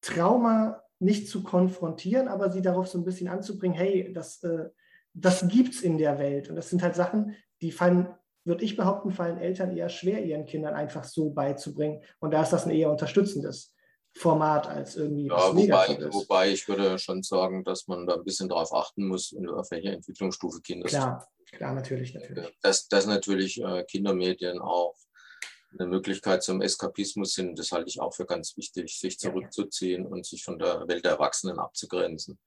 [0.00, 4.68] Trauma nicht zu konfrontieren, aber sie darauf so ein bisschen anzubringen, hey, das, äh,
[5.14, 6.50] das gibt es in der Welt.
[6.50, 8.08] Und das sind halt Sachen, die fallen,
[8.44, 12.02] würde ich behaupten, fallen Eltern eher schwer, ihren Kindern einfach so beizubringen.
[12.18, 13.74] Und da ist das ein eher unterstützendes
[14.16, 15.26] Format als irgendwie.
[15.26, 19.34] Ja, wobei, wobei ich würde schon sagen, dass man da ein bisschen darauf achten muss,
[19.54, 21.00] auf welcher Entwicklungsstufe Kinder sind.
[21.00, 22.58] Klar, klar, natürlich, natürlich.
[22.62, 24.94] Dass, dass natürlich äh, Kindermedien auch
[25.78, 30.24] eine Möglichkeit zum Eskapismus sind, das halte ich auch für ganz wichtig, sich zurückzuziehen und
[30.24, 32.38] sich von der Welt der Erwachsenen abzugrenzen.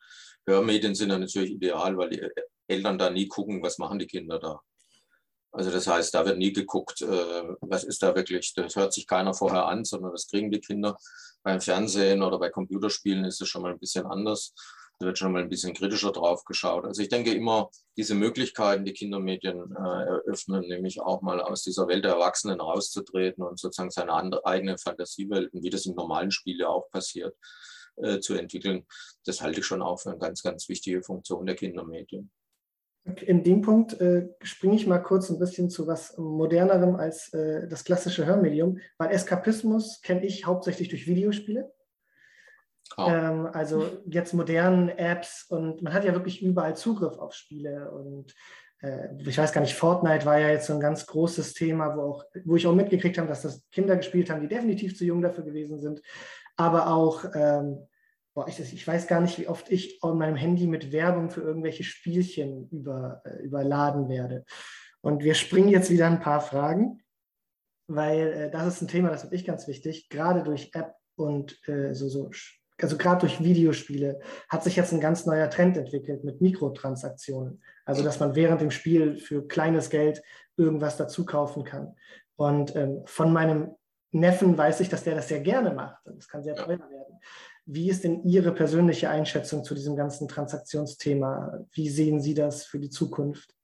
[0.45, 2.28] Hörmedien sind ja natürlich ideal, weil die
[2.67, 4.60] Eltern da nie gucken, was machen die Kinder da.
[5.52, 9.06] Also das heißt, da wird nie geguckt, äh, was ist da wirklich, das hört sich
[9.06, 10.98] keiner vorher an, sondern das kriegen die Kinder.
[11.44, 14.54] Beim Fernsehen oder bei Computerspielen ist es schon mal ein bisschen anders.
[15.00, 16.86] Da wird schon mal ein bisschen kritischer drauf geschaut.
[16.86, 21.88] Also ich denke immer, diese Möglichkeiten, die Kindermedien äh, eröffnen, nämlich auch mal aus dieser
[21.88, 26.60] Welt der Erwachsenen rauszutreten und sozusagen seine andere, eigenen Fantasiewelten, wie das im normalen Spiel
[26.60, 27.36] ja auch passiert,
[27.98, 28.86] äh, zu entwickeln,
[29.26, 32.32] das halte ich schon auch für eine ganz, ganz wichtige Funktion der Kindermedien.
[33.04, 37.68] In dem Punkt äh, springe ich mal kurz ein bisschen zu was modernerem als äh,
[37.68, 41.72] das klassische Hörmedium, weil Eskapismus kenne ich hauptsächlich durch Videospiele.
[42.98, 43.08] Oh.
[43.08, 48.36] Ähm, also jetzt modernen Apps und man hat ja wirklich überall Zugriff auf Spiele und
[48.82, 52.02] äh, ich weiß gar nicht, Fortnite war ja jetzt so ein ganz großes Thema, wo,
[52.02, 55.22] auch, wo ich auch mitgekriegt habe, dass das Kinder gespielt haben, die definitiv zu jung
[55.22, 56.02] dafür gewesen sind,
[56.56, 57.88] aber auch ähm,
[58.34, 61.41] boah, ich, ich, weiß gar nicht, wie oft ich auf meinem Handy mit Werbung für
[61.41, 64.46] irgendwelche Spielchen über, äh, überladen werde.
[65.02, 67.02] Und wir springen jetzt wieder ein paar Fragen,
[67.88, 70.10] weil äh, das ist ein Thema, das finde ich ganz wichtig.
[70.10, 72.30] Gerade durch App und äh, so, so,
[72.82, 77.62] also gerade durch Videospiele hat sich jetzt ein ganz neuer Trend entwickelt mit Mikrotransaktionen.
[77.86, 80.22] Also, dass man während dem Spiel für kleines Geld
[80.56, 81.96] irgendwas dazu kaufen kann.
[82.36, 83.76] Und ähm, von meinem
[84.12, 86.06] Neffen weiß ich, dass der das sehr gerne macht.
[86.06, 87.20] Und das kann sehr teuer werden.
[87.74, 91.66] Wie ist denn Ihre persönliche Einschätzung zu diesem ganzen Transaktionsthema?
[91.72, 93.56] Wie sehen Sie das für die Zukunft?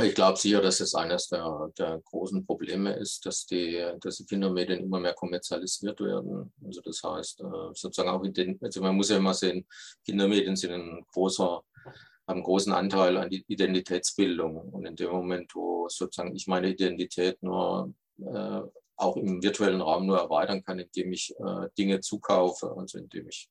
[0.00, 4.26] Ich glaube sicher, dass es eines der, der, großen Probleme ist, dass die, dass die
[4.26, 6.52] Kindermedien immer mehr kommerzialisiert werden.
[6.64, 9.66] Also das heißt, äh, sozusagen auch, den, also man muss ja immer sehen,
[10.04, 14.56] Kindermedien sind ein großer, haben einen großen Anteil an die Identitätsbildung.
[14.56, 18.60] Und in dem Moment, wo sozusagen ich meine Identität nur äh,
[18.96, 23.50] auch im virtuellen Raum nur erweitern kann, indem ich äh, Dinge zukaufe, also indem ich,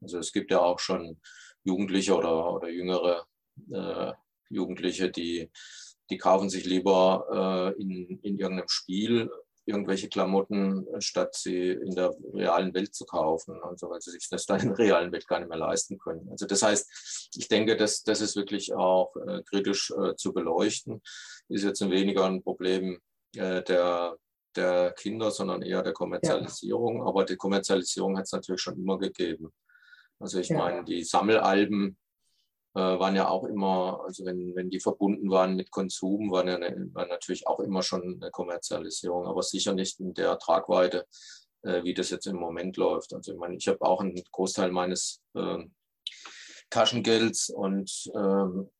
[0.00, 1.20] also es gibt ja auch schon
[1.64, 3.26] Jugendliche oder, oder jüngere
[3.70, 4.12] äh,
[4.48, 5.50] Jugendliche, die,
[6.10, 9.30] die kaufen sich lieber äh, in, in irgendeinem Spiel
[9.64, 14.46] irgendwelche Klamotten, statt sie in der realen Welt zu kaufen, also weil sie sich das
[14.46, 16.28] dann in der realen Welt gar nicht mehr leisten können.
[16.30, 21.00] Also das heißt, ich denke, dass das ist wirklich auch äh, kritisch äh, zu beleuchten.
[21.48, 23.00] Ist jetzt ein weniger ein Problem
[23.36, 24.16] äh, der,
[24.56, 26.98] der Kinder, sondern eher der Kommerzialisierung.
[26.98, 27.04] Ja.
[27.04, 29.52] Aber die Kommerzialisierung hat es natürlich schon immer gegeben.
[30.18, 30.58] Also ich ja.
[30.58, 31.96] meine, die Sammelalben
[32.74, 36.56] äh, waren ja auch immer, also wenn, wenn die verbunden waren mit Konsum, waren ja
[36.56, 41.06] eine, war natürlich auch immer schon eine Kommerzialisierung, aber sicher nicht in der Tragweite,
[41.62, 43.12] äh, wie das jetzt im Moment läuft.
[43.14, 45.58] Also ich meine, ich habe auch einen Großteil meines äh,
[46.70, 48.70] Taschengelds und ähm,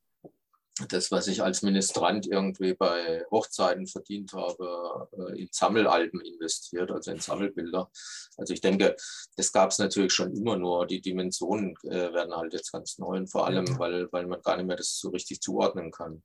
[0.88, 7.10] das, was ich als Ministrant irgendwie bei Hochzeiten verdient habe, äh, in Sammelalben investiert, also
[7.10, 7.90] in Sammelbilder.
[8.38, 8.96] Also ich denke,
[9.36, 13.18] das gab es natürlich schon immer, nur die Dimensionen äh, werden halt jetzt ganz neu
[13.18, 16.22] und vor allem, weil, weil man gar nicht mehr das so richtig zuordnen kann.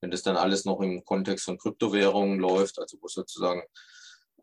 [0.00, 3.62] Wenn das dann alles noch im Kontext von Kryptowährungen läuft, also wo sozusagen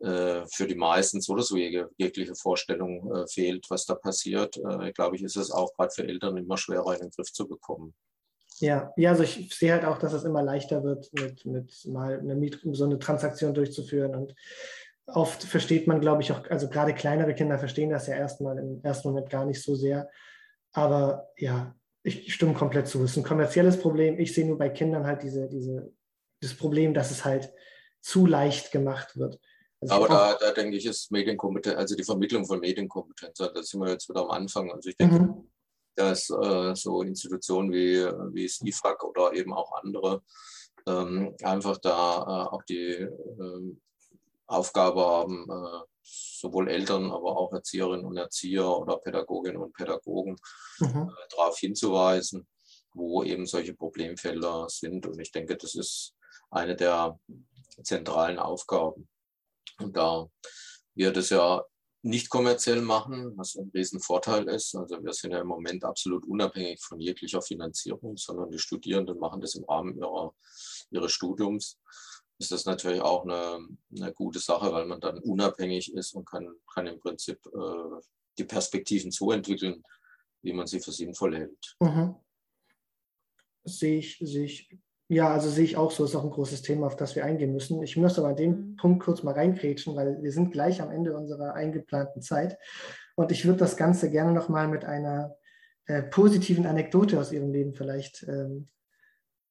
[0.00, 4.60] äh, für die meisten so oder so jegliche Vorstellung fehlt, was da passiert,
[4.94, 7.94] glaube ich, ist es auch gerade für Eltern immer schwerer in den Griff zu bekommen.
[8.60, 12.18] Ja, ja, also ich sehe halt auch, dass es immer leichter wird, mit, mit mal
[12.18, 14.14] eine, so eine Transaktion durchzuführen.
[14.14, 14.34] Und
[15.06, 18.80] oft versteht man, glaube ich, auch, also gerade kleinere Kinder verstehen das ja erstmal im
[18.82, 20.08] ersten Moment gar nicht so sehr.
[20.72, 23.02] Aber ja, ich stimme komplett zu.
[23.02, 24.18] Es ist ein kommerzielles Problem.
[24.18, 25.92] Ich sehe nur bei Kindern halt diese, diese,
[26.40, 27.52] das Problem, dass es halt
[28.00, 29.38] zu leicht gemacht wird.
[29.80, 33.80] Also Aber da, da denke ich, ist Medienkompetenz, also die Vermittlung von Medienkompetenz, da sind
[33.80, 34.72] wir jetzt wieder am Anfang.
[34.72, 35.48] Also ich denke, mhm
[35.98, 40.22] dass äh, so Institutionen wie, wie das IFAC oder eben auch andere
[40.86, 43.76] ähm, einfach da äh, auch die äh,
[44.46, 50.36] Aufgabe haben, äh, sowohl Eltern, aber auch Erzieherinnen und Erzieher oder Pädagoginnen und Pädagogen
[50.78, 51.10] mhm.
[51.10, 52.48] Äh, darauf hinzuweisen,
[52.94, 55.06] wo eben solche Problemfelder sind.
[55.06, 56.14] Und ich denke, das ist
[56.50, 57.18] eine der
[57.82, 59.08] zentralen Aufgaben.
[59.78, 60.26] Und da
[60.94, 61.62] wir das ja
[62.02, 64.74] nicht kommerziell machen, was ein Riesenvorteil ist.
[64.74, 69.40] Also wir sind ja im Moment absolut unabhängig von jeglicher Finanzierung, sondern die Studierenden machen
[69.40, 70.32] das im Rahmen ihrer,
[70.90, 71.78] ihres Studiums.
[72.38, 76.48] Ist das natürlich auch eine, eine gute Sache, weil man dann unabhängig ist und kann,
[76.72, 78.00] kann im Prinzip äh,
[78.38, 79.82] die Perspektiven so entwickeln,
[80.42, 81.76] wie man sie für sinnvoll hält.
[81.80, 82.14] Mhm.
[83.64, 86.86] Sehe ich, sehe ich ja, also sehe ich auch so, ist auch ein großes Thema,
[86.86, 87.82] auf das wir eingehen müssen.
[87.82, 88.76] Ich möchte aber an den mhm.
[88.76, 92.58] Punkt kurz mal reinkrätschen, weil wir sind gleich am Ende unserer eingeplanten Zeit.
[93.16, 95.34] Und ich würde das Ganze gerne nochmal mit einer
[95.86, 98.68] äh, positiven Anekdote aus Ihrem Leben vielleicht ähm,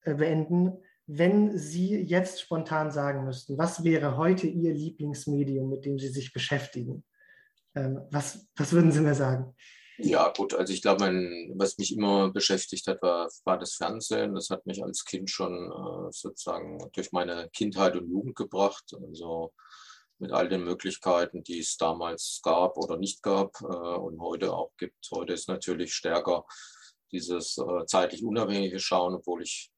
[0.03, 0.77] äh, beenden.
[1.07, 6.33] Wenn Sie jetzt spontan sagen müssten, was wäre heute Ihr Lieblingsmedium, mit dem Sie sich
[6.33, 7.03] beschäftigen?
[7.73, 9.55] Ähm, was, was würden Sie mir sagen?
[9.99, 11.05] Ja, gut, also ich glaube,
[11.55, 14.35] was mich immer beschäftigt hat, war, war das Fernsehen.
[14.35, 18.85] Das hat mich als Kind schon äh, sozusagen durch meine Kindheit und Jugend gebracht.
[18.93, 19.53] Also
[20.19, 24.71] mit all den Möglichkeiten, die es damals gab oder nicht gab äh, und heute auch
[24.77, 25.09] gibt.
[25.11, 26.45] Heute ist natürlich stärker
[27.11, 29.71] dieses äh, zeitlich unabhängige Schauen, obwohl ich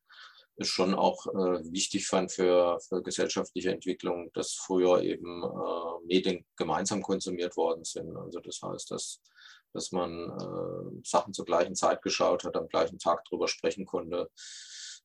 [0.58, 6.46] es schon auch äh, wichtig fand für, für gesellschaftliche Entwicklung, dass früher eben äh, Medien
[6.58, 8.16] gemeinsam konsumiert worden sind.
[8.18, 9.22] Also das heißt, dass
[9.74, 14.30] dass man äh, Sachen zur gleichen Zeit geschaut hat, am gleichen Tag drüber sprechen konnte.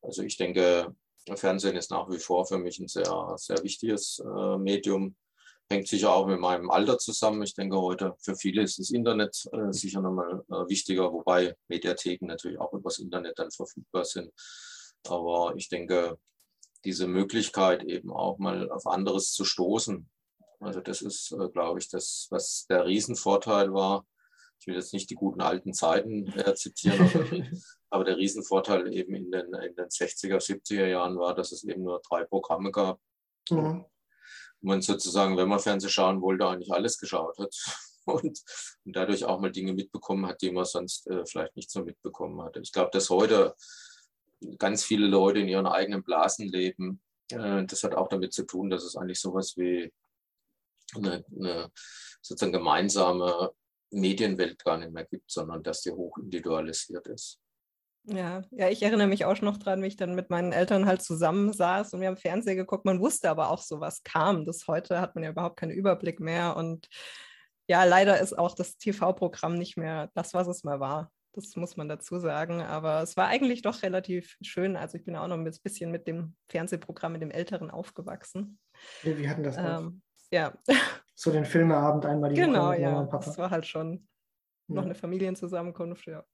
[0.03, 0.95] Also ich denke,
[1.35, 5.17] Fernsehen ist nach wie vor für mich ein sehr, sehr wichtiges äh, Medium.
[5.71, 7.43] Hängt sicher auch mit meinem Alter zusammen.
[7.43, 12.27] Ich denke, heute für viele ist das Internet äh, sicher nochmal äh, wichtiger, wobei Mediatheken
[12.27, 14.31] natürlich auch übers Internet dann verfügbar sind.
[15.09, 16.19] Aber ich denke,
[16.85, 20.09] diese Möglichkeit eben auch mal auf anderes zu stoßen,
[20.61, 24.05] also das ist, äh, glaube ich, das, was der Riesenvorteil war
[24.61, 27.27] ich will jetzt nicht die guten alten Zeiten äh, zitieren, aber,
[27.91, 31.83] aber, der Riesenvorteil eben in den, in den 60er, 70er Jahren war, dass es eben
[31.83, 32.99] nur drei Programme gab.
[33.51, 33.85] Mhm.
[34.61, 37.55] Man sozusagen, wenn man Fernsehen schauen wollte, eigentlich alles geschaut hat
[38.07, 38.43] und,
[38.85, 42.41] und dadurch auch mal Dinge mitbekommen hat, die man sonst äh, vielleicht nicht so mitbekommen
[42.43, 42.61] hatte.
[42.61, 43.55] Ich glaube, dass heute
[44.59, 47.03] ganz viele Leute in ihren eigenen Blasen leben.
[47.31, 49.93] Äh, das hat auch damit zu tun, dass es eigentlich sowas wie
[50.95, 51.71] eine, eine
[52.23, 53.53] sozusagen gemeinsame
[53.95, 57.41] Medienwelt gar nicht mehr gibt, sondern dass die hoch individualisiert ist.
[58.07, 61.01] Ja, ja, ich erinnere mich auch noch dran, wie ich dann mit meinen Eltern halt
[61.01, 62.85] zusammensaß und wir haben Fernsehen geguckt.
[62.85, 64.45] Man wusste aber auch so, was kam.
[64.45, 66.55] Das heute hat man ja überhaupt keinen Überblick mehr.
[66.57, 66.89] Und
[67.67, 71.11] ja, leider ist auch das TV-Programm nicht mehr das, was es mal war.
[71.33, 72.61] Das muss man dazu sagen.
[72.61, 74.77] Aber es war eigentlich doch relativ schön.
[74.77, 78.59] Also ich bin auch noch ein bisschen mit dem Fernsehprogramm, mit dem Älteren aufgewachsen.
[79.03, 79.91] Ja, wir hatten das auch.
[80.35, 80.53] Ja.
[81.17, 82.77] So den Filmeabend einmal die genau, Woche.
[82.79, 83.19] Genau, ja.
[83.19, 84.09] Das war halt schon
[84.67, 86.25] noch eine Familienzusammenkunft, ja.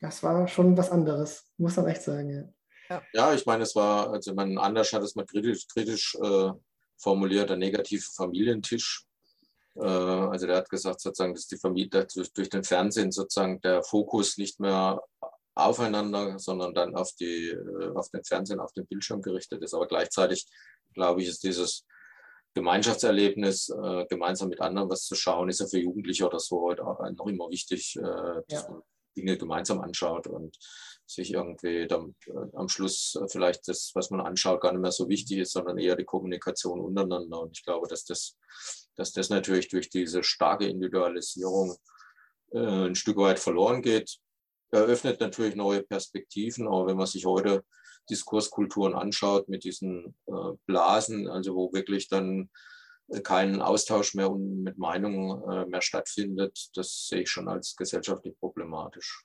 [0.00, 2.44] Das war schon was anderes, muss man echt sagen, ja.
[2.90, 6.50] Ja, ja ich meine, es war, also man anders hat es mal kritisch, kritisch äh,
[6.98, 9.06] formuliert, der negative Familientisch.
[9.76, 13.82] Äh, also der hat gesagt, sozusagen, dass die Familie durch, durch den Fernsehen sozusagen der
[13.82, 15.00] Fokus nicht mehr
[15.54, 19.72] aufeinander, sondern dann auf, die, äh, auf den Fernsehen, auf den Bildschirm gerichtet ist.
[19.72, 20.46] Aber gleichzeitig,
[20.92, 21.86] glaube ich, ist dieses
[22.54, 26.86] Gemeinschaftserlebnis, äh, gemeinsam mit anderen was zu schauen, ist ja für Jugendliche oder so heute
[26.86, 28.70] auch noch immer wichtig, äh, dass ja.
[28.70, 28.82] man
[29.16, 30.56] Dinge gemeinsam anschaut und
[31.06, 35.08] sich irgendwie dann, äh, am Schluss vielleicht das, was man anschaut, gar nicht mehr so
[35.08, 37.40] wichtig ist, sondern eher die Kommunikation untereinander.
[37.40, 38.36] Und ich glaube, dass das,
[38.96, 41.76] dass das natürlich durch diese starke Individualisierung
[42.52, 44.18] äh, ein Stück weit verloren geht.
[44.70, 47.64] Eröffnet natürlich neue Perspektiven, aber wenn man sich heute
[48.10, 52.50] Diskurskulturen anschaut mit diesen äh, Blasen, also wo wirklich dann
[53.22, 59.24] kein Austausch mehr mit Meinungen äh, mehr stattfindet, das sehe ich schon als gesellschaftlich problematisch.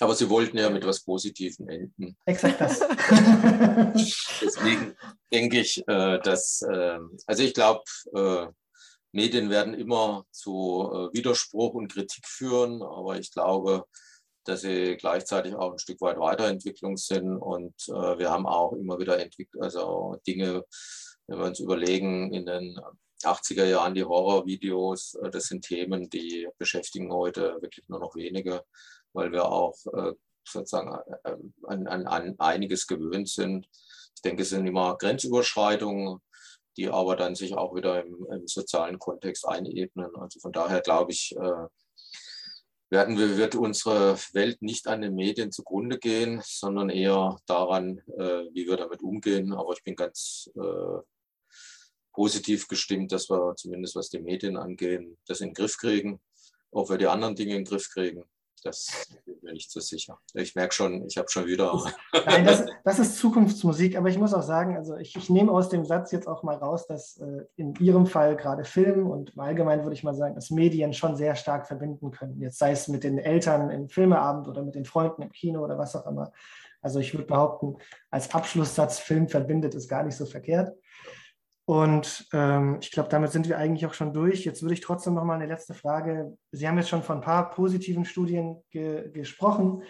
[0.00, 2.16] Aber Sie wollten ja mit etwas Positivem enden.
[2.26, 2.80] Exakt das.
[4.40, 4.96] Deswegen
[5.32, 7.84] denke ich, äh, dass, ähm, also ich glaube,
[8.14, 8.48] äh,
[9.12, 13.84] Medien werden immer zu Widerspruch und Kritik führen, aber ich glaube,
[14.44, 17.36] dass sie gleichzeitig auch ein Stück weit Weiterentwicklung sind.
[17.36, 20.64] Und äh, wir haben auch immer wieder entwickelt, also Dinge,
[21.26, 22.78] wenn wir uns überlegen, in den
[23.22, 28.64] 80er Jahren die Horrorvideos, äh, das sind Themen, die beschäftigen heute wirklich nur noch wenige,
[29.12, 30.12] weil wir auch äh,
[30.46, 30.92] sozusagen
[31.24, 33.68] äh, an, an, an einiges gewöhnt sind.
[34.16, 36.18] Ich denke, es sind immer Grenzüberschreitungen,
[36.76, 40.14] die aber dann sich auch wieder im, im sozialen Kontext einebnen.
[40.16, 41.66] Also von daher glaube ich, äh,
[42.92, 48.44] werden wir, wird unsere Welt nicht an den Medien zugrunde gehen, sondern eher daran, äh,
[48.52, 49.54] wie wir damit umgehen.
[49.54, 51.00] Aber ich bin ganz äh,
[52.12, 56.20] positiv gestimmt, dass wir zumindest was die Medien angehen, das in den Griff kriegen.
[56.70, 58.24] Ob wir die anderen Dinge in den Griff kriegen,
[58.64, 60.18] das bin mir nicht so sicher.
[60.34, 61.72] Ich merke schon, ich habe schon wieder.
[62.26, 65.68] Nein, das, das, ist Zukunftsmusik, aber ich muss auch sagen, also ich, ich nehme aus
[65.68, 69.82] dem Satz jetzt auch mal raus, dass äh, in Ihrem Fall gerade Film und allgemein
[69.82, 72.40] würde ich mal sagen, dass Medien schon sehr stark verbinden können.
[72.40, 75.78] Jetzt sei es mit den Eltern im Filmeabend oder mit den Freunden im Kino oder
[75.78, 76.32] was auch immer.
[76.80, 77.76] Also ich würde behaupten,
[78.10, 80.76] als Abschlusssatz Film verbindet ist gar nicht so verkehrt.
[81.64, 84.44] Und ähm, ich glaube, damit sind wir eigentlich auch schon durch.
[84.44, 86.36] Jetzt würde ich trotzdem noch mal eine letzte Frage.
[86.50, 89.82] Sie haben jetzt schon von ein paar positiven Studien ge gesprochen.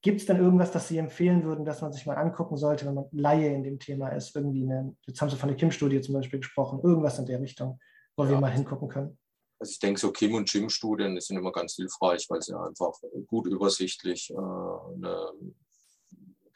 [0.00, 2.94] Gibt es denn irgendwas, das Sie empfehlen würden, dass man sich mal angucken sollte, wenn
[2.94, 4.34] man Laie in dem Thema ist?
[4.34, 7.78] Irgendwie eine, jetzt haben Sie von der Kim-Studie zum Beispiel gesprochen, irgendwas in der Richtung,
[8.16, 8.30] wo ja.
[8.30, 9.18] wir mal hingucken können.
[9.58, 12.92] Also ich denke, so Kim- und Jim-Studien sind immer ganz hilfreich, weil sie einfach
[13.26, 15.32] gut übersichtlich äh, eine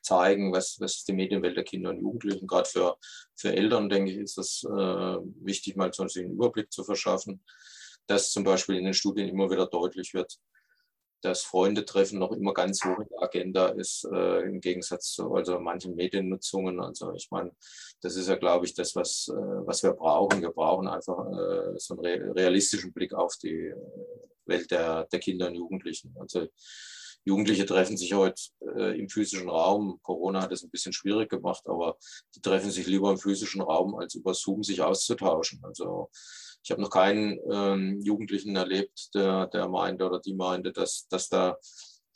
[0.03, 2.97] zeigen, was, was die Medienwelt der Kinder und Jugendlichen, gerade für,
[3.35, 4.69] für Eltern, denke ich, ist das äh,
[5.41, 7.43] wichtig, mal so einen Überblick zu verschaffen,
[8.07, 10.39] dass zum Beispiel in den Studien immer wieder deutlich wird,
[11.23, 15.59] dass Freundetreffen noch immer ganz hoch in der Agenda ist, äh, im Gegensatz zu also
[15.61, 16.81] manchen Mediennutzungen.
[16.81, 17.53] Also ich meine,
[18.01, 20.43] das ist ja, glaube ich, das, was, äh, was wir brauchen.
[20.43, 23.73] Wir brauchen einfach äh, so einen realistischen Blick auf die
[24.47, 26.13] Welt der, der Kinder und Jugendlichen.
[26.19, 26.49] Also
[27.25, 28.41] Jugendliche treffen sich heute
[28.77, 29.99] äh, im physischen Raum.
[30.03, 31.97] Corona hat es ein bisschen schwierig gemacht, aber
[32.35, 35.61] die treffen sich lieber im physischen Raum, als über Zoom sich auszutauschen.
[35.63, 36.11] Also
[36.65, 41.29] ich habe noch keinen ähm, Jugendlichen erlebt, der, der meinte oder die meinte, dass, dass
[41.29, 41.57] da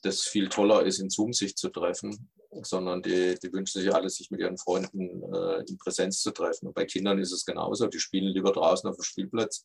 [0.02, 2.30] das viel toller ist, in Zoom sich zu treffen,
[2.62, 6.68] sondern die, die wünschen sich alle, sich mit ihren Freunden äh, in Präsenz zu treffen.
[6.68, 7.86] Und bei Kindern ist es genauso.
[7.86, 9.64] Die spielen lieber draußen auf dem Spielplatz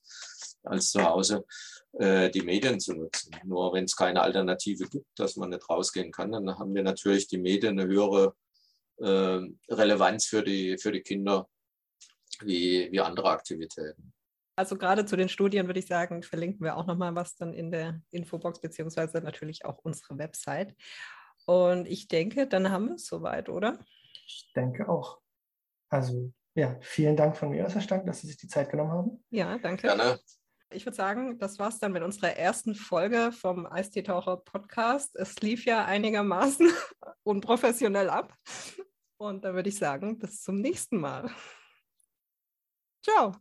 [0.63, 1.45] als zu Hause
[1.93, 3.35] äh, die Medien zu nutzen.
[3.45, 7.27] Nur wenn es keine Alternative gibt, dass man nicht rausgehen kann, dann haben wir natürlich
[7.27, 8.35] die Medien eine höhere
[8.97, 11.47] äh, Relevanz für die, für die Kinder
[12.41, 14.13] wie, wie andere Aktivitäten.
[14.55, 17.71] Also gerade zu den Studien würde ich sagen, verlinken wir auch nochmal was dann in
[17.71, 20.75] der Infobox, beziehungsweise natürlich auch unsere Website.
[21.45, 23.79] Und ich denke, dann haben wir es soweit, oder?
[24.25, 25.19] Ich denke auch.
[25.89, 29.23] Also ja, vielen Dank von mir, Herr Stank, dass Sie sich die Zeit genommen haben.
[29.29, 29.87] Ja, danke.
[29.87, 30.19] Gerne.
[30.73, 35.15] Ich würde sagen, das war es dann mit unserer ersten Folge vom Eisteetaucher Podcast.
[35.15, 36.69] Es lief ja einigermaßen
[37.23, 38.33] unprofessionell ab.
[39.17, 41.29] Und da würde ich sagen, bis zum nächsten Mal.
[43.03, 43.35] Ciao.